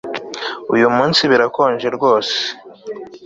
Uyu 0.73 0.87
munsi 0.95 1.21
birakonje 1.31 1.87
rwose 1.95 2.37